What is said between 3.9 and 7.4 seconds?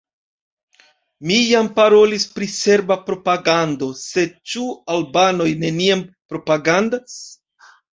sed ĉu albanoj neniam propagandas?